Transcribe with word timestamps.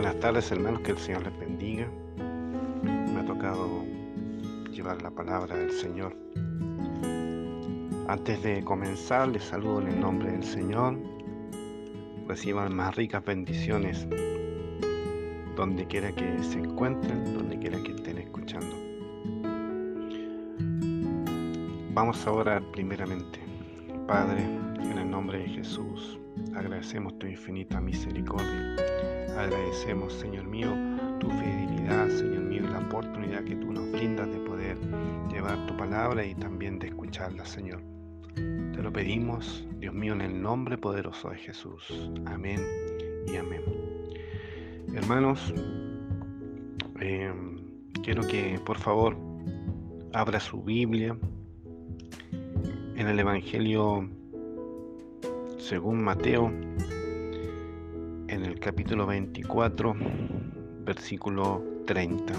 Buenas 0.00 0.20
tardes 0.20 0.52
hermanos, 0.52 0.82
que 0.82 0.92
el 0.92 0.98
Señor 0.98 1.24
les 1.24 1.36
bendiga. 1.40 1.88
Me 2.84 3.18
ha 3.18 3.24
tocado 3.26 3.84
llevar 4.70 5.02
la 5.02 5.10
palabra 5.10 5.56
del 5.56 5.72
Señor. 5.72 6.16
Antes 8.06 8.40
de 8.44 8.62
comenzar, 8.62 9.26
les 9.26 9.42
saludo 9.42 9.80
en 9.80 9.88
el 9.88 9.98
nombre 9.98 10.30
del 10.30 10.44
Señor. 10.44 10.96
Reciban 12.28 12.76
más 12.76 12.94
ricas 12.94 13.24
bendiciones 13.24 14.06
donde 15.56 15.84
quiera 15.88 16.12
que 16.12 16.44
se 16.44 16.60
encuentren, 16.60 17.34
donde 17.34 17.58
quiera 17.58 17.82
que 17.82 17.90
estén 17.90 18.18
escuchando. 18.18 18.76
Vamos 21.92 22.24
ahora 22.24 22.62
primeramente. 22.70 23.40
Padre, 24.06 24.57
nombre 25.18 25.40
de 25.40 25.48
Jesús, 25.48 26.16
agradecemos 26.54 27.18
tu 27.18 27.26
infinita 27.26 27.80
misericordia 27.80 28.76
Agradecemos, 29.36 30.12
Señor 30.12 30.44
mío, 30.44 30.68
tu 31.18 31.28
fidelidad, 31.28 32.08
Señor 32.08 32.42
mío, 32.42 32.62
la 32.70 32.78
oportunidad 32.78 33.42
que 33.42 33.56
tú 33.56 33.72
nos 33.72 33.90
brindas 33.90 34.30
de 34.30 34.38
poder 34.38 34.78
llevar 35.28 35.66
tu 35.66 35.76
palabra 35.76 36.24
y 36.24 36.36
también 36.36 36.78
de 36.78 36.86
escucharla, 36.86 37.44
Señor. 37.44 37.82
Te 38.36 38.80
lo 38.80 38.92
pedimos, 38.92 39.66
Dios 39.80 39.92
mío, 39.92 40.12
en 40.12 40.20
el 40.20 40.40
nombre 40.40 40.78
poderoso 40.78 41.30
de 41.30 41.38
Jesús. 41.38 41.82
Amén 42.26 42.60
y 43.26 43.34
amén. 43.34 43.62
Hermanos, 44.94 45.52
eh, 47.00 47.32
quiero 48.04 48.22
que 48.22 48.60
por 48.64 48.78
favor 48.78 49.16
abra 50.12 50.38
su 50.38 50.62
Biblia 50.62 51.16
en 52.94 53.08
el 53.08 53.18
Evangelio 53.18 54.08
según 55.68 56.02
Mateo 56.02 56.50
en 58.28 58.42
el 58.42 58.58
capítulo 58.58 59.04
24, 59.06 59.94
versículo 60.86 61.62
30. 61.84 62.32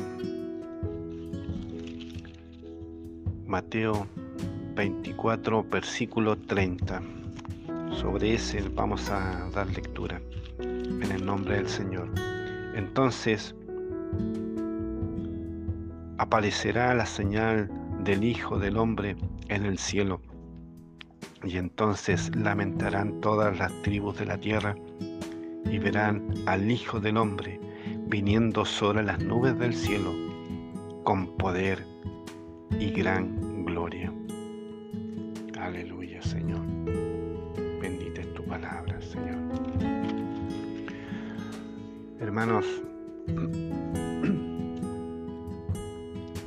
Mateo 3.46 4.08
24, 4.74 5.64
versículo 5.64 6.40
30. 6.40 7.04
Sobre 7.92 8.34
ese 8.34 8.68
vamos 8.70 9.08
a 9.12 9.48
dar 9.54 9.68
lectura 9.68 10.20
en 10.58 11.12
el 11.12 11.24
nombre 11.24 11.58
del 11.58 11.70
Señor. 11.70 12.10
Entonces 12.74 13.54
aparecerá 16.18 16.96
la 16.96 17.06
señal 17.06 17.70
del 18.04 18.24
Hijo 18.24 18.58
del 18.58 18.76
Hombre 18.76 19.16
en 19.50 19.66
el 19.66 19.78
cielo. 19.78 20.20
Y 21.44 21.58
entonces 21.58 22.36
lamentarán 22.36 23.22
todas 23.22 23.58
las 23.58 23.72
tribus 23.82 24.18
de 24.18 24.26
la 24.26 24.38
tierra 24.38 24.76
y 25.66 25.78
verán 25.78 26.34
al 26.46 26.70
Hijo 26.70 27.00
del 27.00 27.18
Hombre 27.18 27.60
viniendo 28.08 28.66
sobre 28.66 29.04
las 29.04 29.20
nubes 29.24 29.58
del 29.60 29.74
cielo 29.74 30.12
con 31.04 31.38
poder 31.38 31.86
y 32.80 32.90
gran 32.92 33.66
gloria. 33.66 34.12
Aleluya, 35.60 36.22
Señor. 36.22 36.62
Bendita 37.82 38.22
es 38.22 38.34
tu 38.34 38.44
palabra, 38.46 39.00
Señor. 39.02 39.38
Hermanos, 42.20 42.66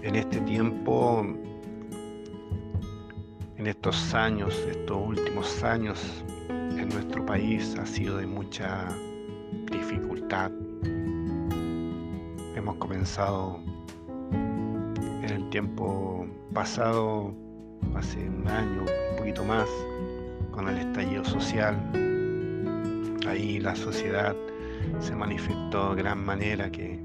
en 0.02 0.16
este 0.16 0.40
tiempo, 0.40 1.24
en 3.62 3.68
estos 3.68 4.12
años, 4.12 4.58
estos 4.68 4.98
últimos 5.06 5.62
años, 5.62 6.24
en 6.48 6.88
nuestro 6.88 7.24
país 7.24 7.76
ha 7.78 7.86
sido 7.86 8.16
de 8.16 8.26
mucha 8.26 8.88
dificultad. 9.70 10.50
Hemos 12.56 12.74
comenzado 12.78 13.60
en 14.32 15.28
el 15.30 15.48
tiempo 15.50 16.26
pasado, 16.52 17.32
hace 17.94 18.28
un 18.28 18.48
año, 18.48 18.80
un 18.80 19.16
poquito 19.16 19.44
más, 19.44 19.68
con 20.50 20.68
el 20.68 20.78
estallido 20.78 21.24
social. 21.24 21.76
Ahí 23.28 23.60
la 23.60 23.76
sociedad 23.76 24.34
se 24.98 25.14
manifestó 25.14 25.94
de 25.94 26.02
gran 26.02 26.24
manera 26.24 26.68
que, 26.68 26.98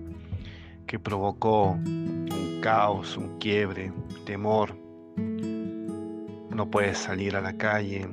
que 0.88 0.98
provocó 0.98 1.74
un 1.74 2.60
caos, 2.64 3.16
un 3.16 3.38
quiebre, 3.38 3.94
temor. 4.26 4.87
No 6.58 6.72
puedes 6.72 6.98
salir 6.98 7.36
a 7.36 7.42
la 7.42 7.54
calle 7.54 8.08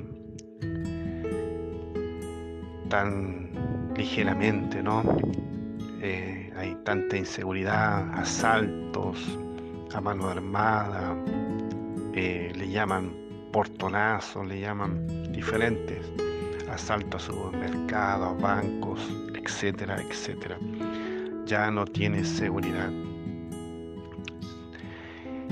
tan 2.89 3.49
ligeramente, 3.97 4.83
¿no? 4.83 5.01
Eh, 5.99 6.53
hay 6.55 6.77
tanta 6.83 7.17
inseguridad, 7.17 8.07
asaltos 8.13 9.17
a 9.95 9.99
mano 9.99 10.29
armada, 10.29 11.17
eh, 12.13 12.53
le 12.55 12.69
llaman 12.69 13.15
portonazos, 13.51 14.45
le 14.45 14.59
llaman 14.59 15.31
diferentes, 15.31 16.05
asaltos 16.69 17.23
a 17.23 17.33
supermercados, 17.33 18.39
bancos, 18.39 19.11
etcétera, 19.33 19.99
etcétera. 20.07 20.59
Ya 21.47 21.71
no 21.71 21.83
tiene 21.85 22.23
seguridad. 22.23 22.91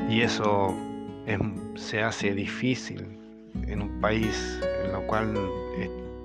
Y 0.08 0.22
eso 0.22 0.78
se 1.76 2.02
hace 2.02 2.34
difícil 2.34 3.06
en 3.68 3.82
un 3.82 4.02
país 4.02 4.60
en 4.86 4.96
el 4.96 5.06
cual 5.08 5.36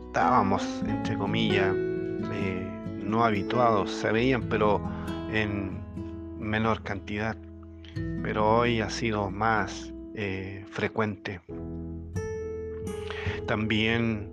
estábamos, 0.09 0.83
entre 0.87 1.17
comillas, 1.17 1.75
eh, 1.77 2.67
no 3.05 3.25
habituados, 3.25 3.91
se 3.91 4.11
veían, 4.11 4.43
pero 4.49 4.81
en 5.33 5.79
menor 6.39 6.83
cantidad. 6.83 7.37
Pero 8.23 8.59
hoy 8.59 8.81
ha 8.81 8.91
sido 8.91 9.31
más 9.31 9.93
eh, 10.15 10.65
frecuente. 10.71 11.41
También 13.47 14.29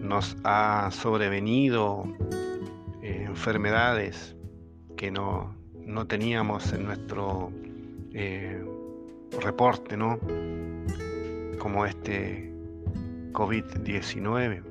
nos 0.00 0.36
ha 0.44 0.90
sobrevenido 0.92 2.04
eh, 3.02 3.24
enfermedades 3.26 4.36
que 4.96 5.10
no, 5.10 5.54
no, 5.84 6.06
teníamos 6.06 6.72
en 6.72 6.84
nuestro 6.84 7.50
reporte, 9.40 9.96
¿no? 9.96 10.18
Como 11.58 11.86
este 11.86 12.52
COVID-19 13.32 14.62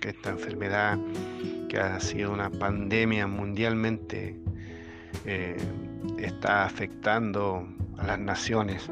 que 0.00 0.08
esta 0.08 0.30
enfermedad 0.30 0.98
que 1.68 1.78
ha 1.78 2.00
sido 2.00 2.32
una 2.32 2.50
pandemia 2.50 3.26
mundialmente 3.26 4.40
eh, 5.26 5.56
está 6.18 6.64
afectando 6.64 7.68
a 7.98 8.06
las 8.06 8.18
naciones. 8.18 8.90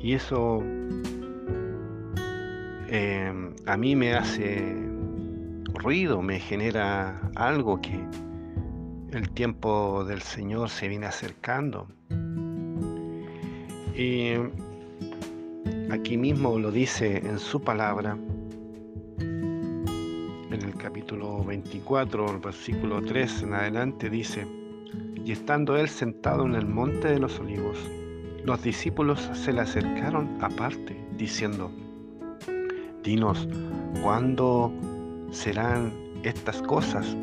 Y 0.00 0.14
eso 0.14 0.62
eh, 2.88 3.54
a 3.66 3.76
mí 3.76 3.94
me 3.94 4.14
hace 4.14 4.74
ruido, 5.74 6.22
me 6.22 6.40
genera 6.40 7.20
algo 7.36 7.80
que 7.80 8.00
el 9.12 9.30
tiempo 9.30 10.04
del 10.04 10.22
Señor 10.22 10.70
se 10.70 10.88
viene 10.88 11.06
acercando. 11.06 11.86
Y 14.00 14.32
aquí 15.90 16.16
mismo 16.16 16.58
lo 16.58 16.70
dice 16.70 17.18
en 17.18 17.38
su 17.38 17.60
palabra, 17.60 18.16
en 19.18 19.84
el 20.50 20.74
capítulo 20.76 21.44
24, 21.44 22.30
el 22.30 22.38
versículo 22.38 23.02
3 23.02 23.42
en 23.42 23.52
adelante 23.52 24.08
dice, 24.08 24.46
y 25.22 25.32
estando 25.32 25.76
él 25.76 25.90
sentado 25.90 26.46
en 26.46 26.54
el 26.54 26.64
monte 26.64 27.08
de 27.08 27.18
los 27.18 27.38
olivos, 27.40 27.76
los 28.42 28.62
discípulos 28.62 29.28
se 29.34 29.52
le 29.52 29.60
acercaron 29.60 30.38
aparte, 30.40 30.96
diciendo, 31.18 31.70
dinos, 33.04 33.46
¿cuándo 34.02 34.72
serán 35.30 35.92
estas 36.22 36.62
cosas? 36.62 37.14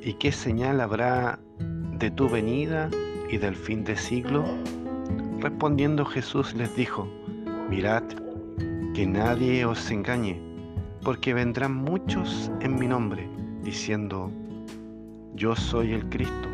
¿Y 0.00 0.14
qué 0.14 0.32
señal 0.32 0.80
habrá 0.80 1.38
de 1.98 2.10
tu 2.10 2.30
venida 2.30 2.88
y 3.30 3.36
del 3.36 3.56
fin 3.56 3.84
de 3.84 3.94
siglo? 3.94 4.46
Respondiendo 5.40 6.04
Jesús 6.04 6.54
les 6.54 6.74
dijo, 6.74 7.08
mirad, 7.70 8.02
que 8.94 9.06
nadie 9.06 9.64
os 9.64 9.90
engañe 9.90 10.48
porque 11.02 11.32
vendrán 11.32 11.74
muchos 11.74 12.50
en 12.60 12.78
mi 12.78 12.88
nombre, 12.88 13.28
diciendo, 13.62 14.30
yo 15.34 15.54
soy 15.54 15.92
el 15.92 16.08
Cristo, 16.08 16.48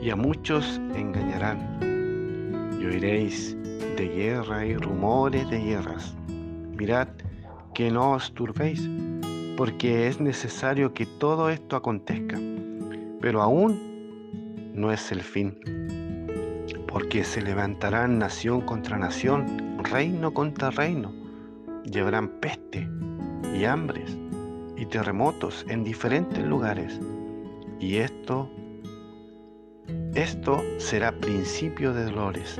y 0.00 0.10
a 0.10 0.16
muchos 0.16 0.80
engañarán. 0.94 1.78
Y 2.80 2.86
oiréis 2.86 3.56
de 3.96 4.08
guerra 4.08 4.64
y 4.64 4.76
rumores 4.76 5.50
de 5.50 5.58
guerras. 5.58 6.14
Mirad 6.76 7.08
que 7.74 7.90
no 7.90 8.12
os 8.12 8.32
turbéis, 8.32 8.88
porque 9.56 10.06
es 10.06 10.20
necesario 10.20 10.94
que 10.94 11.04
todo 11.04 11.50
esto 11.50 11.76
acontezca, 11.76 12.38
pero 13.20 13.42
aún 13.42 14.72
no 14.72 14.92
es 14.92 15.12
el 15.12 15.20
fin, 15.20 15.58
porque 16.90 17.24
se 17.24 17.40
levantarán 17.40 18.18
nación 18.18 18.60
contra 18.62 18.98
nación, 18.98 19.78
reino 19.84 20.34
contra 20.34 20.70
reino 20.70 21.20
llevarán 21.84 22.28
peste 22.40 22.88
y 23.54 23.64
hambres 23.64 24.16
y 24.76 24.86
terremotos 24.86 25.64
en 25.68 25.84
diferentes 25.84 26.44
lugares. 26.44 27.00
Y 27.78 27.96
esto, 27.96 28.50
esto 30.14 30.62
será 30.78 31.12
principio 31.12 31.92
de 31.92 32.04
dolores. 32.04 32.58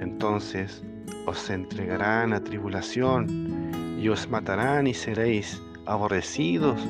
Entonces 0.00 0.84
os 1.26 1.50
entregarán 1.50 2.32
a 2.32 2.42
tribulación 2.42 3.98
y 4.00 4.08
os 4.08 4.28
matarán 4.28 4.86
y 4.86 4.94
seréis 4.94 5.60
aborrecidos 5.86 6.80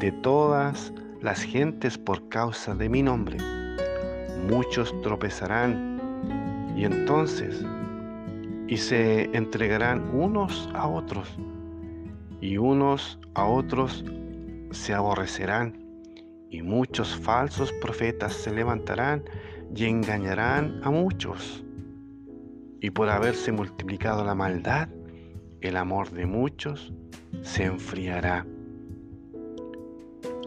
de 0.00 0.12
todas 0.12 0.92
las 1.20 1.42
gentes 1.42 1.98
por 1.98 2.28
causa 2.28 2.74
de 2.74 2.88
mi 2.88 3.02
nombre. 3.02 3.59
Muchos 4.50 5.00
tropezarán 5.02 6.00
y 6.76 6.84
entonces 6.84 7.64
y 8.66 8.76
se 8.76 9.24
entregarán 9.36 10.10
unos 10.12 10.68
a 10.74 10.88
otros 10.88 11.38
y 12.40 12.56
unos 12.56 13.20
a 13.34 13.44
otros 13.44 14.04
se 14.72 14.92
aborrecerán 14.92 15.78
y 16.50 16.62
muchos 16.62 17.14
falsos 17.16 17.72
profetas 17.74 18.32
se 18.32 18.52
levantarán 18.52 19.22
y 19.74 19.84
engañarán 19.84 20.80
a 20.82 20.90
muchos. 20.90 21.64
Y 22.80 22.90
por 22.90 23.08
haberse 23.08 23.52
multiplicado 23.52 24.24
la 24.24 24.34
maldad, 24.34 24.88
el 25.60 25.76
amor 25.76 26.10
de 26.10 26.26
muchos 26.26 26.92
se 27.42 27.64
enfriará. 27.64 28.44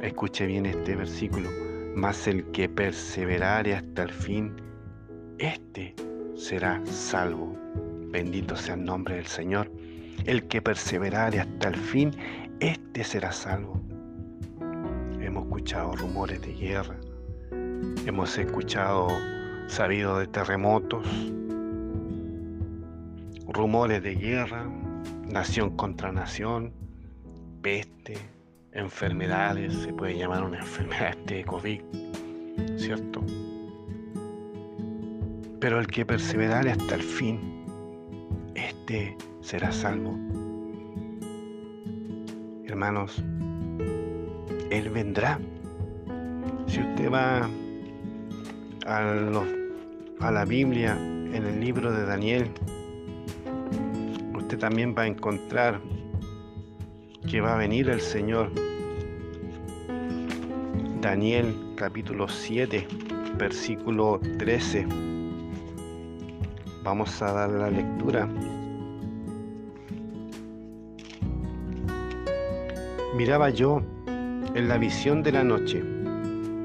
Escuche 0.01 0.45
bien 0.45 0.65
este 0.65 0.97
versículo. 0.97 1.72
Mas 1.95 2.27
el 2.27 2.43
que 2.51 2.67
perseverare 2.67 3.75
hasta 3.75 4.03
el 4.03 4.11
fin, 4.11 4.55
este 5.37 5.95
será 6.35 6.81
salvo. 6.85 7.55
Bendito 8.09 8.55
sea 8.55 8.75
el 8.75 8.83
nombre 8.83 9.15
del 9.15 9.27
Señor. 9.27 9.71
El 10.25 10.47
que 10.47 10.61
perseverare 10.61 11.39
hasta 11.39 11.69
el 11.69 11.75
fin, 11.75 12.11
este 12.59 13.03
será 13.03 13.31
salvo. 13.31 13.81
Hemos 15.19 15.43
escuchado 15.45 15.95
rumores 15.95 16.41
de 16.41 16.53
guerra. 16.53 16.95
Hemos 18.05 18.37
escuchado, 18.37 19.07
sabido 19.67 20.19
de 20.19 20.27
terremotos, 20.27 21.07
rumores 23.47 24.01
de 24.03 24.15
guerra, 24.15 24.69
nación 25.29 25.75
contra 25.75 26.11
nación, 26.11 26.73
peste, 27.61 28.17
enfermedades, 28.73 29.73
se 29.73 29.93
puede 29.93 30.17
llamar 30.17 30.43
una 30.43 30.59
enfermedad 30.59 31.15
de 31.25 31.43
COVID, 31.43 31.81
¿cierto? 32.77 33.23
Pero 35.59 35.79
el 35.79 35.87
que 35.87 36.05
perseverare 36.05 36.71
hasta 36.71 36.95
el 36.95 37.03
fin, 37.03 37.39
este 38.55 39.15
será 39.41 39.71
salvo. 39.71 40.17
Hermanos, 42.65 43.23
Él 44.71 44.89
vendrá. 44.89 45.39
Si 46.67 46.81
usted 46.81 47.11
va 47.11 47.49
a 48.85 50.31
la 50.31 50.45
Biblia, 50.45 50.97
en 51.33 51.45
el 51.45 51.59
libro 51.59 51.91
de 51.91 52.05
Daniel, 52.05 52.49
usted 54.35 54.59
también 54.59 54.93
va 54.97 55.03
a 55.03 55.07
encontrar 55.07 55.79
que 57.29 57.41
va 57.41 57.55
a 57.55 57.57
venir 57.57 57.89
el 57.89 58.01
Señor. 58.01 58.51
Daniel 61.03 61.53
capítulo 61.75 62.29
7, 62.29 62.87
versículo 63.37 64.21
13. 64.39 64.87
Vamos 66.81 67.21
a 67.21 67.33
dar 67.33 67.49
la 67.49 67.69
lectura. 67.69 68.25
Miraba 73.17 73.49
yo 73.49 73.81
en 74.55 74.69
la 74.69 74.77
visión 74.77 75.23
de 75.23 75.33
la 75.33 75.43
noche, 75.43 75.83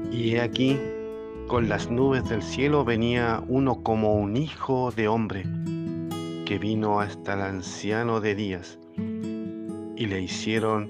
y 0.09 0.35
he 0.35 0.39
aquí, 0.39 0.79
con 1.49 1.67
las 1.67 1.91
nubes 1.91 2.23
del 2.29 2.41
cielo 2.41 2.85
venía 2.85 3.43
uno 3.49 3.83
como 3.83 4.15
un 4.15 4.37
hijo 4.37 4.93
de 4.95 5.09
hombre, 5.09 5.43
que 6.45 6.57
vino 6.57 7.01
hasta 7.01 7.33
el 7.33 7.41
anciano 7.41 8.21
de 8.21 8.35
días 8.35 8.79
y 8.95 10.05
le 10.05 10.21
hicieron 10.21 10.89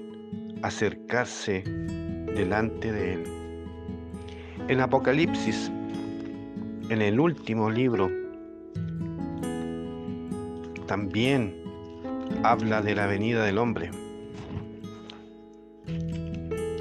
acercarse 0.62 1.64
delante 2.32 2.92
de 2.92 3.14
él. 3.14 3.39
En 4.70 4.80
Apocalipsis, 4.80 5.68
en 6.90 7.02
el 7.02 7.18
último 7.18 7.68
libro, 7.68 8.08
también 10.86 11.52
habla 12.44 12.80
de 12.80 12.94
la 12.94 13.08
venida 13.08 13.44
del 13.44 13.58
hombre. 13.58 13.90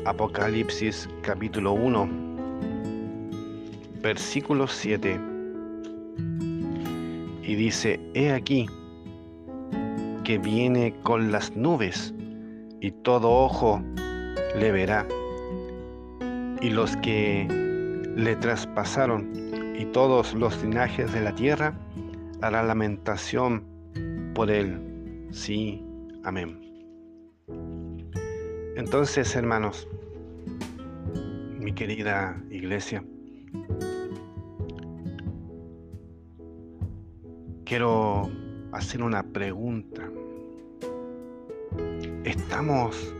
Apocalipsis 0.05 1.09
capítulo 1.23 1.71
1, 1.73 2.07
versículo 4.03 4.67
7. 4.67 5.19
Y 7.41 7.55
dice, 7.55 7.99
he 8.13 8.31
aquí 8.31 8.67
que 10.23 10.37
viene 10.37 10.93
con 11.01 11.31
las 11.31 11.55
nubes 11.55 12.13
y 12.81 12.91
todo 12.91 13.31
ojo 13.31 13.81
le 14.55 14.71
verá. 14.71 15.07
Y 16.61 16.69
los 16.69 16.95
que 16.97 17.68
le 18.19 18.35
traspasaron 18.35 19.31
y 19.77 19.85
todos 19.85 20.33
los 20.33 20.61
linajes 20.61 21.11
de 21.13 21.21
la 21.21 21.33
tierra 21.33 21.73
harán 22.41 22.67
lamentación 22.67 23.63
por 24.35 24.51
él. 24.51 25.27
Sí, 25.31 25.83
amén. 26.23 26.59
Entonces, 28.75 29.35
hermanos, 29.35 29.87
mi 31.57 31.73
querida 31.73 32.41
iglesia, 32.49 33.03
quiero 37.65 38.29
hacer 38.71 39.01
una 39.01 39.23
pregunta 39.23 40.09
¿Estamos 42.23 43.13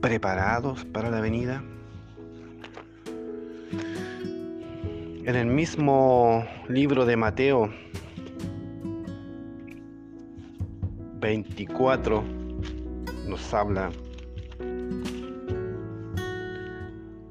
preparados 0.00 0.84
para 0.86 1.10
la 1.10 1.20
venida? 1.20 1.62
En 5.24 5.36
el 5.36 5.46
mismo 5.46 6.44
libro 6.68 7.06
de 7.06 7.16
Mateo 7.16 7.70
24 11.20 12.24
nos 13.28 13.54
habla, 13.54 13.90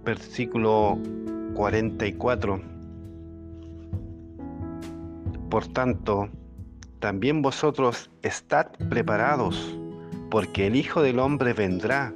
versículo 0.06 0.98
44. 1.54 2.62
Por 5.50 5.68
tanto, 5.68 6.30
también 7.00 7.42
vosotros 7.42 8.10
estad 8.22 8.68
preparados 8.90 9.78
porque 10.30 10.68
el 10.68 10.78
Hijo 10.78 11.02
del 11.02 11.20
Hombre 11.20 11.52
vendrá 11.52 12.14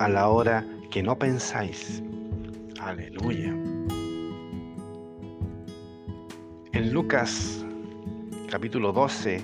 a 0.00 0.08
la 0.10 0.28
hora 0.28 0.66
que 0.90 1.02
no 1.02 1.18
pensáis. 1.18 2.02
Aleluya. 2.78 3.63
Lucas 6.94 7.66
capítulo 8.48 8.92
12, 8.92 9.42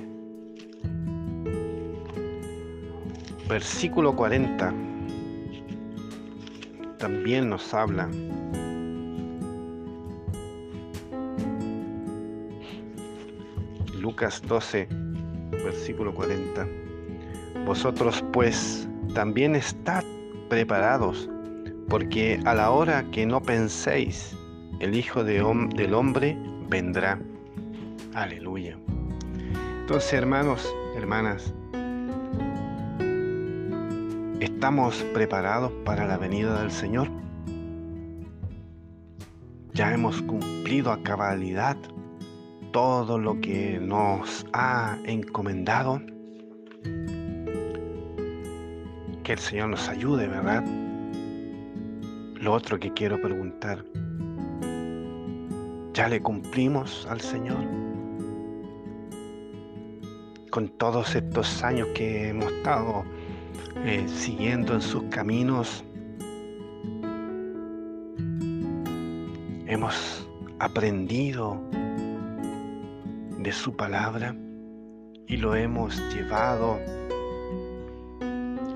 versículo 3.48 4.14
40, 4.14 4.72
también 6.98 7.50
nos 7.50 7.74
habla 7.74 8.08
Lucas 13.98 14.40
12, 14.46 14.86
versículo 15.64 16.14
40. 16.14 16.68
Vosotros 17.66 18.24
pues 18.32 18.88
también 19.12 19.56
estad 19.56 20.04
preparados, 20.48 21.28
porque 21.88 22.38
a 22.44 22.54
la 22.54 22.70
hora 22.70 23.02
que 23.10 23.26
no 23.26 23.42
penséis, 23.42 24.36
el 24.78 24.94
Hijo 24.94 25.24
de 25.24 25.42
del 25.74 25.94
Hombre 25.94 26.38
vendrá. 26.68 27.18
Aleluya. 28.14 28.76
Entonces, 29.82 30.12
hermanos, 30.12 30.74
hermanas, 30.96 31.54
¿estamos 34.40 34.96
preparados 35.14 35.70
para 35.84 36.06
la 36.06 36.18
venida 36.18 36.60
del 36.60 36.72
Señor? 36.72 37.08
Ya 39.74 39.94
hemos 39.94 40.20
cumplido 40.22 40.90
a 40.90 41.00
cabalidad 41.02 41.76
todo 42.72 43.18
lo 43.18 43.40
que 43.40 43.78
nos 43.80 44.44
ha 44.52 44.98
encomendado. 45.04 46.00
Que 49.22 49.32
el 49.32 49.38
Señor 49.38 49.68
nos 49.68 49.88
ayude, 49.88 50.26
¿verdad? 50.26 50.64
Lo 52.40 52.52
otro 52.54 52.78
que 52.80 52.92
quiero 52.92 53.20
preguntar, 53.20 53.84
¿ya 55.94 56.08
le 56.08 56.20
cumplimos 56.20 57.06
al 57.08 57.20
Señor? 57.20 57.79
Con 60.50 60.68
todos 60.68 61.14
estos 61.14 61.62
años 61.62 61.86
que 61.94 62.30
hemos 62.30 62.52
estado 62.52 63.04
eh, 63.84 64.04
siguiendo 64.08 64.74
en 64.74 64.80
sus 64.80 65.04
caminos. 65.04 65.84
Hemos 69.66 70.28
aprendido 70.58 71.62
de 73.38 73.52
su 73.52 73.76
palabra 73.76 74.34
y 75.28 75.36
lo 75.36 75.54
hemos 75.54 75.96
llevado, 76.12 76.80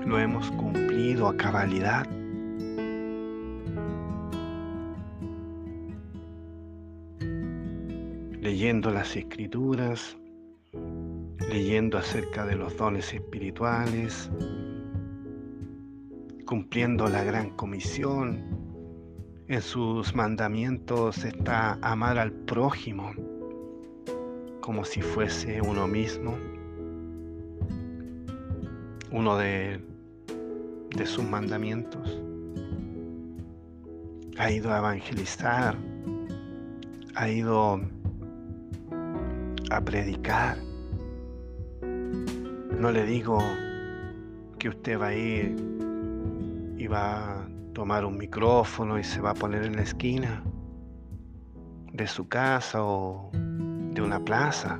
lo 0.05 0.17
hemos 0.17 0.49
cumplido 0.51 1.27
a 1.27 1.35
cabalidad. 1.35 2.07
Leyendo 8.39 8.91
las 8.91 9.15
escrituras, 9.15 10.17
leyendo 11.55 11.97
acerca 11.97 12.45
de 12.45 12.57
los 12.57 12.75
dones 12.75 13.13
espirituales, 13.13 14.29
cumpliendo 16.45 17.07
la 17.07 17.23
gran 17.23 17.51
comisión. 17.51 18.43
En 19.47 19.61
sus 19.61 20.13
mandamientos 20.13 21.23
está 21.23 21.79
amar 21.81 22.19
al 22.19 22.33
prójimo 22.33 23.13
como 24.59 24.83
si 24.83 25.01
fuese 25.01 25.61
uno 25.61 25.87
mismo, 25.87 26.37
uno 29.11 29.37
de, 29.37 29.79
de 30.93 31.05
sus 31.05 31.23
mandamientos. 31.23 32.21
Ha 34.37 34.51
ido 34.51 34.73
a 34.73 34.79
evangelizar, 34.79 35.77
ha 37.15 37.29
ido 37.29 37.79
a 39.71 39.81
predicar. 39.85 40.64
No 42.85 42.91
le 42.91 43.03
digo 43.03 43.39
que 44.59 44.69
usted 44.69 45.01
va 45.01 45.07
a 45.07 45.15
ir 45.15 45.55
y 46.77 46.85
va 46.85 47.41
a 47.41 47.47
tomar 47.73 48.05
un 48.05 48.15
micrófono 48.15 48.99
y 48.99 49.03
se 49.03 49.21
va 49.21 49.31
a 49.31 49.33
poner 49.33 49.63
en 49.63 49.77
la 49.77 49.81
esquina 49.81 50.43
de 51.91 52.05
su 52.05 52.27
casa 52.27 52.83
o 52.83 53.31
de 53.33 53.99
una 54.03 54.19
plaza. 54.19 54.79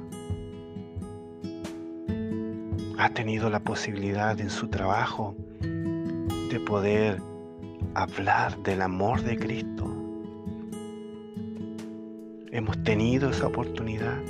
Ha 3.00 3.10
tenido 3.10 3.50
la 3.50 3.62
posibilidad 3.62 4.40
en 4.40 4.52
su 4.52 4.68
trabajo 4.68 5.36
de 5.62 6.64
poder 6.64 7.20
hablar 7.96 8.56
del 8.62 8.84
amor 8.84 9.24
de 9.24 9.36
Cristo. 9.36 9.92
Hemos 12.52 12.84
tenido 12.84 13.32
esa 13.32 13.48
oportunidad 13.48 14.22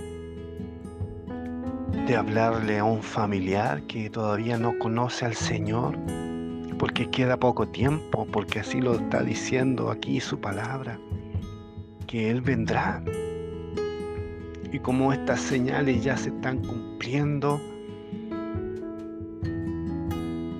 de 2.07 2.15
hablarle 2.15 2.79
a 2.79 2.83
un 2.83 3.01
familiar 3.01 3.81
que 3.83 4.09
todavía 4.09 4.57
no 4.57 4.77
conoce 4.79 5.25
al 5.25 5.35
Señor, 5.35 5.97
porque 6.77 7.09
queda 7.09 7.37
poco 7.37 7.67
tiempo, 7.67 8.27
porque 8.31 8.59
así 8.59 8.81
lo 8.81 8.95
está 8.95 9.23
diciendo 9.23 9.89
aquí 9.89 10.19
su 10.19 10.39
palabra, 10.39 10.99
que 12.07 12.29
Él 12.29 12.41
vendrá 12.41 13.01
y 14.75 14.79
como 14.79 15.13
estas 15.13 15.39
señales 15.39 16.03
ya 16.03 16.17
se 16.17 16.27
están 16.27 16.61
cumpliendo, 16.61 17.61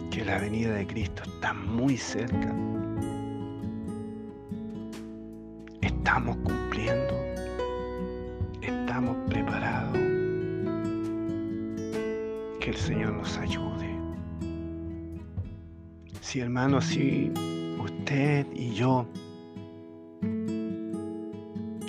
que 0.09 0.23
la 0.25 0.39
venida 0.39 0.73
de 0.73 0.87
Cristo 0.87 1.23
está 1.25 1.53
muy 1.53 1.97
cerca. 1.97 2.55
Estamos 5.81 6.37
cumpliendo, 6.37 6.64
Que 12.65 12.71
el 12.71 12.77
Señor 12.77 13.13
nos 13.13 13.37
ayude. 13.37 13.95
Si 16.19 16.39
hermano, 16.39 16.81
si 16.81 17.31
usted 17.79 18.47
y 18.55 18.73
yo 18.73 19.05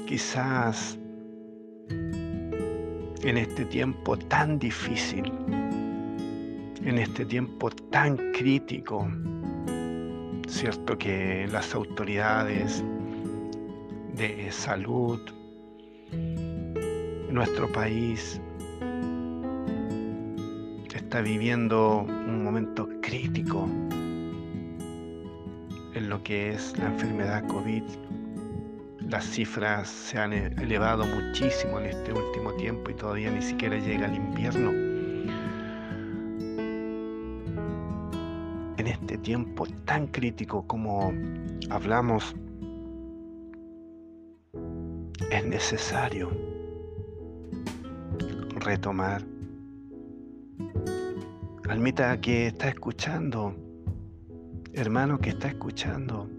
quizás 0.06 0.98
en 1.88 3.38
este 3.38 3.64
tiempo 3.64 4.18
tan 4.18 4.58
difícil, 4.58 5.32
en 6.84 6.98
este 6.98 7.24
tiempo 7.24 7.70
tan 7.70 8.18
crítico. 8.32 9.08
Cierto 10.46 10.98
que 10.98 11.48
las 11.50 11.74
autoridades 11.74 12.84
de 14.14 14.52
salud 14.52 15.22
en 16.12 17.32
nuestro 17.32 17.66
país 17.72 18.42
viviendo 21.22 22.00
un 22.00 22.44
momento 22.44 22.88
crítico 23.00 23.68
en 25.94 26.08
lo 26.08 26.22
que 26.22 26.50
es 26.50 26.76
la 26.78 26.86
enfermedad 26.86 27.46
COVID 27.46 27.82
las 29.08 29.24
cifras 29.24 29.88
se 29.88 30.18
han 30.18 30.32
e-, 30.32 30.46
elevado 30.60 31.04
muchísimo 31.06 31.78
en 31.78 31.86
este 31.86 32.12
último 32.12 32.52
tiempo 32.54 32.90
y 32.90 32.94
todavía 32.94 33.30
ni 33.30 33.42
siquiera 33.42 33.76
llega 33.78 34.06
el 34.06 34.16
invierno. 34.16 34.70
En 38.78 38.86
este 38.86 39.18
tiempo 39.18 39.66
tan 39.84 40.08
crítico 40.08 40.66
como 40.66 41.12
hablamos, 41.70 42.34
es 45.30 45.46
necesario 45.46 46.30
retomar. 48.56 49.22
Almita 51.68 52.20
que 52.20 52.46
está 52.46 52.68
escuchando, 52.68 53.52
hermano 54.72 55.18
que 55.18 55.30
está 55.30 55.48
escuchando, 55.48 56.30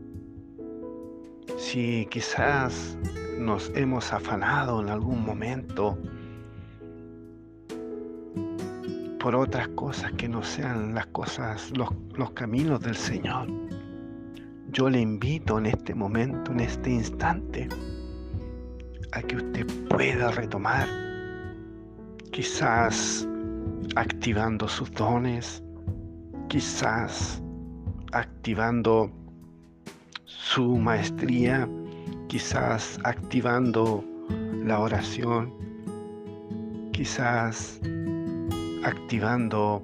si 1.58 2.08
quizás 2.10 2.98
nos 3.38 3.70
hemos 3.76 4.14
afanado 4.14 4.82
en 4.82 4.88
algún 4.88 5.26
momento 5.26 5.98
por 9.20 9.36
otras 9.36 9.68
cosas 9.70 10.14
que 10.14 10.30
no 10.30 10.42
sean 10.44 10.96
las 10.96 11.08
cosas, 11.08 11.72
los, 11.76 11.90
los 12.16 12.32
caminos 12.32 12.80
del 12.80 12.96
Señor, 12.96 13.50
yo 14.72 14.90
le 14.90 15.02
invito 15.02 15.58
en 15.58 15.66
este 15.66 15.94
momento, 15.94 16.54
en 16.54 16.62
este 16.62 16.90
instante, 16.90 17.68
a 19.12 19.22
que 19.22 19.36
usted 19.36 19.68
pueda 19.90 20.32
retomar, 20.32 20.88
quizás 22.32 23.28
activando 23.98 24.68
sus 24.68 24.92
dones, 24.92 25.64
quizás 26.50 27.42
activando 28.12 29.12
su 30.26 30.78
maestría, 30.78 31.68
quizás 32.28 33.00
activando 33.04 34.04
la 34.64 34.80
oración, 34.80 35.52
quizás 36.94 37.82
activando 38.84 39.82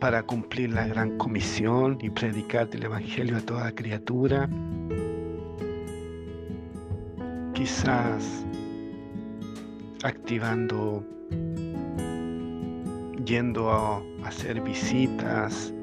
para 0.00 0.22
cumplir 0.22 0.72
la 0.72 0.86
gran 0.86 1.18
comisión 1.18 1.98
y 2.00 2.08
predicar 2.08 2.70
el 2.72 2.84
Evangelio 2.84 3.36
a 3.36 3.40
toda 3.40 3.70
criatura, 3.72 4.48
quizás 7.52 8.46
activando, 10.04 11.04
yendo 13.26 13.70
a 13.70 14.02
hacer 14.24 14.60
visitas. 14.62 15.74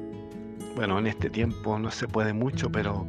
Bueno, 0.74 0.98
en 0.98 1.06
este 1.06 1.30
tiempo 1.30 1.78
no 1.78 1.90
se 1.92 2.08
puede 2.08 2.32
mucho, 2.32 2.72
pero 2.72 3.06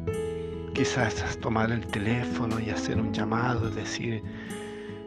Quizás 0.76 1.38
tomar 1.40 1.72
el 1.72 1.86
teléfono 1.86 2.60
y 2.60 2.68
hacer 2.68 3.00
un 3.00 3.10
llamado, 3.10 3.70
decir, 3.70 4.22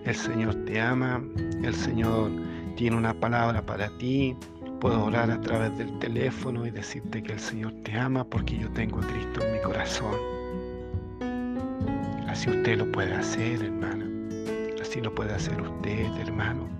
el 0.03 0.15
Señor 0.15 0.55
te 0.65 0.81
ama, 0.81 1.23
el 1.63 1.75
Señor 1.75 2.31
tiene 2.75 2.97
una 2.97 3.13
palabra 3.13 3.63
para 3.63 3.87
ti, 3.99 4.35
puedo 4.81 5.05
orar 5.05 5.29
a 5.29 5.39
través 5.39 5.77
del 5.77 5.99
teléfono 5.99 6.65
y 6.65 6.71
decirte 6.71 7.21
que 7.21 7.33
el 7.33 7.39
Señor 7.39 7.71
te 7.83 7.93
ama 7.93 8.23
porque 8.23 8.57
yo 8.57 8.67
tengo 8.71 8.97
a 8.97 9.01
Cristo 9.01 9.45
en 9.45 9.53
mi 9.53 9.61
corazón. 9.61 10.15
Así 12.27 12.49
usted 12.49 12.79
lo 12.79 12.91
puede 12.91 13.13
hacer, 13.13 13.61
hermana. 13.61 14.09
Así 14.81 14.99
lo 15.01 15.13
puede 15.13 15.35
hacer 15.35 15.61
usted, 15.61 16.07
hermano. 16.19 16.78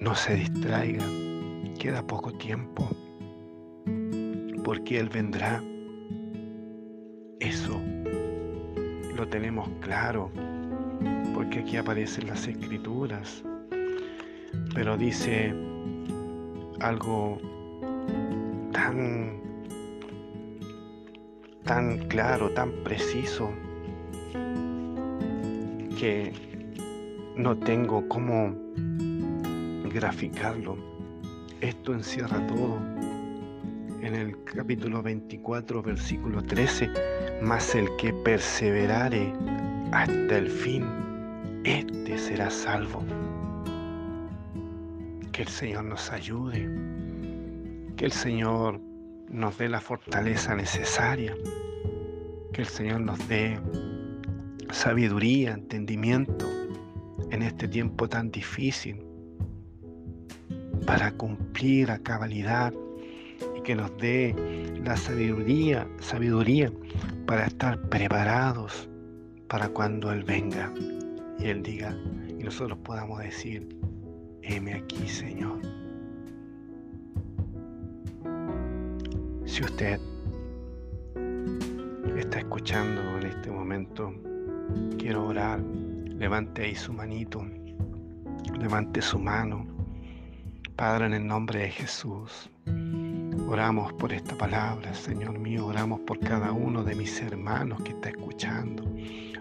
No 0.00 0.14
se 0.14 0.34
distraiga. 0.34 1.04
Queda 1.78 2.06
poco 2.06 2.32
tiempo. 2.32 2.88
Porque 4.64 4.98
Él 4.98 5.08
vendrá 5.08 5.62
eso 7.40 7.80
lo 9.16 9.26
tenemos 9.28 9.68
claro, 9.80 10.30
porque 11.34 11.58
aquí 11.60 11.76
aparecen 11.76 12.26
las 12.26 12.46
escrituras, 12.46 13.42
pero 14.74 14.96
dice 14.96 15.54
algo 16.80 17.38
tan, 18.72 19.40
tan 21.64 21.98
claro, 22.08 22.50
tan 22.50 22.72
preciso, 22.84 23.50
que 25.98 26.32
no 27.36 27.58
tengo 27.58 28.08
cómo 28.08 28.54
graficarlo. 29.90 30.76
Esto 31.60 31.92
encierra 31.92 32.46
todo. 32.46 32.78
en 34.02 34.14
el 34.14 34.44
capítulo 34.44 35.02
24, 35.02 35.82
versículo 35.82 36.42
13, 36.42 36.88
mas 37.42 37.74
el 37.74 37.86
que 37.96 38.14
perseverare 38.14 39.30
hasta 39.92 40.38
el 40.38 40.48
fin, 40.48 40.86
éste 41.64 42.16
será 42.16 42.48
salvo. 42.48 43.04
Que 45.32 45.42
el 45.42 45.48
Señor 45.48 45.84
nos 45.84 46.10
ayude, 46.10 46.66
que 47.96 48.06
el 48.06 48.12
Señor 48.12 48.80
nos 49.28 49.58
dé 49.58 49.68
la 49.68 49.82
fortaleza 49.82 50.54
necesaria, 50.54 51.36
que 52.54 52.62
el 52.62 52.68
Señor 52.68 53.02
nos 53.02 53.28
dé 53.28 53.60
sabiduría, 54.70 55.52
entendimiento 55.52 56.46
en 57.30 57.42
este 57.42 57.68
tiempo 57.68 58.08
tan 58.08 58.30
difícil 58.30 59.09
para 60.90 61.12
cumplir 61.12 61.88
a 61.92 62.00
cabalidad 62.00 62.74
y 63.56 63.60
que 63.62 63.76
nos 63.76 63.96
dé 63.98 64.34
la 64.84 64.96
sabiduría, 64.96 65.86
sabiduría 66.00 66.72
para 67.26 67.46
estar 67.46 67.80
preparados 67.82 68.88
para 69.46 69.68
cuando 69.68 70.10
Él 70.10 70.24
venga 70.24 70.74
y 71.38 71.46
Él 71.46 71.62
diga 71.62 71.96
y 72.36 72.42
nosotros 72.42 72.76
podamos 72.82 73.20
decir, 73.20 73.68
heme 74.42 74.74
aquí 74.74 75.06
Señor. 75.06 75.60
Si 79.44 79.62
usted 79.62 80.00
está 82.16 82.40
escuchando 82.40 83.00
en 83.18 83.26
este 83.26 83.48
momento, 83.48 84.12
quiero 84.98 85.28
orar, 85.28 85.60
levante 85.60 86.62
ahí 86.62 86.74
su 86.74 86.92
manito, 86.92 87.46
levante 88.58 89.00
su 89.00 89.20
mano. 89.20 89.79
Padre, 90.80 91.04
en 91.04 91.12
el 91.12 91.26
nombre 91.26 91.58
de 91.58 91.68
Jesús, 91.68 92.48
oramos 93.46 93.92
por 93.92 94.14
esta 94.14 94.34
palabra, 94.34 94.94
Señor 94.94 95.38
mío, 95.38 95.66
oramos 95.66 96.00
por 96.06 96.18
cada 96.20 96.52
uno 96.52 96.82
de 96.82 96.94
mis 96.94 97.20
hermanos 97.20 97.82
que 97.82 97.90
está 97.90 98.08
escuchando. 98.08 98.82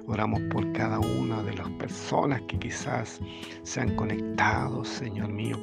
Oramos 0.06 0.42
por 0.52 0.70
cada 0.74 1.00
una 1.00 1.42
de 1.44 1.54
las 1.54 1.70
personas 1.70 2.42
que 2.42 2.60
quizás 2.60 3.22
se 3.64 3.80
han 3.80 3.96
conectado, 3.96 4.84
Señor 4.84 5.30
mío, 5.30 5.58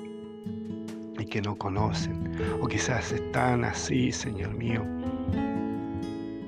y 1.18 1.26
que 1.26 1.42
no 1.42 1.58
conocen, 1.58 2.32
o 2.62 2.66
quizás 2.66 3.12
están 3.12 3.62
así, 3.62 4.10
Señor 4.12 4.54
mío, 4.54 4.82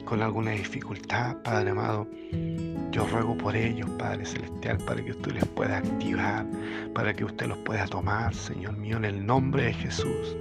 con 0.08 0.22
alguna 0.22 0.52
dificultad, 0.52 1.36
Padre 1.42 1.70
amado. 1.70 2.08
Yo 2.92 3.06
ruego 3.08 3.36
por 3.36 3.54
ellos, 3.54 3.90
Padre 3.98 4.24
Celestial, 4.24 4.78
para 4.86 5.04
que 5.04 5.10
usted 5.10 5.32
les 5.32 5.44
pueda 5.44 5.78
activar, 5.78 6.46
para 6.94 7.12
que 7.12 7.26
usted 7.26 7.46
los 7.46 7.58
pueda 7.58 7.86
tomar, 7.86 8.34
Señor 8.34 8.74
mío, 8.78 8.96
en 8.96 9.04
el 9.04 9.26
nombre 9.26 9.64
de 9.64 9.74
Jesús. 9.74 10.34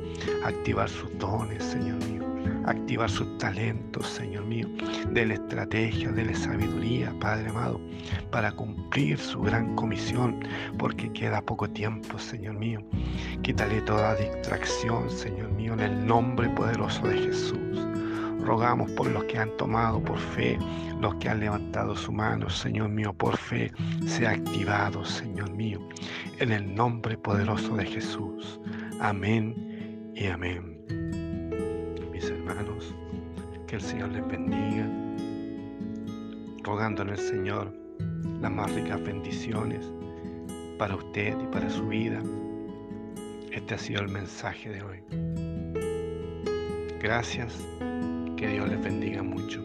Activar 0.46 0.88
sus 0.88 1.10
dones, 1.20 1.62
Señor 1.62 1.98
mío. 2.06 2.26
Activar 2.66 3.10
sus 3.10 3.38
talentos, 3.40 4.08
Señor 4.08 4.46
mío. 4.46 4.70
la 5.14 5.34
estrategia, 5.34 6.12
la 6.12 6.34
sabiduría, 6.34 7.14
Padre 7.20 7.50
amado, 7.50 7.82
para 8.32 8.54
cumplir 8.54 9.18
su 9.18 9.42
gran 9.42 9.76
comisión, 9.76 10.40
porque 10.80 11.12
queda 11.12 11.42
poco 11.42 11.70
tiempo, 11.70 12.18
Señor 12.18 12.56
mío. 12.56 12.80
Quítale 13.42 13.82
toda 13.82 14.16
distracción, 14.16 15.10
Señor 15.10 15.52
mío, 15.52 15.74
en 15.74 15.82
el 15.82 16.08
nombre 16.08 16.48
poderoso 16.52 17.06
de 17.06 17.18
Jesús. 17.18 17.97
Rogamos 18.48 18.89
por 18.92 19.08
los 19.08 19.25
que 19.25 19.38
han 19.38 19.50
tomado 19.58 20.01
por 20.01 20.18
fe, 20.18 20.58
los 21.01 21.16
que 21.16 21.27
han 21.27 21.42
levantado 21.42 21.98
su 21.98 22.13
mano, 22.13 22.50
Señor 22.50 22.88
mío, 22.88 23.12
por 23.12 23.36
fe, 23.36 23.74
sea 24.06 24.32
activado, 24.32 25.04
Señor 25.04 25.51
mío, 25.51 25.82
en 26.39 26.54
el 26.54 26.74
nombre 26.74 27.18
poderoso 27.18 27.75
de 27.75 27.86
Jesús. 27.86 28.62
Amén 29.01 30.14
y 30.16 30.27
amén. 30.27 30.81
Mis 32.10 32.29
hermanos, 32.29 32.96
que 33.68 33.75
el 33.75 33.81
Señor 33.81 34.14
les 34.14 34.25
bendiga, 34.25 34.90
rogando 36.64 37.01
en 37.01 37.10
el 37.10 37.18
Señor 37.18 37.74
las 38.40 38.50
más 38.50 38.72
ricas 38.72 39.03
bendiciones 39.03 39.92
para 40.77 40.96
usted 40.96 41.38
y 41.38 41.48
para 41.48 41.70
su 41.70 41.86
vida. 41.90 42.24
Este 43.51 43.75
ha 43.75 43.77
sido 43.77 44.03
el 44.03 44.07
mensaje 44.07 44.70
de 44.70 44.83
hoy. 44.83 45.03
Gracias 47.01 47.68
que 48.38 48.48
Dios 48.48 48.70
les 48.70 48.80
bendiga 48.80 49.24
mucho. 49.24 49.64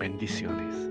Bendiciones. 0.00 0.87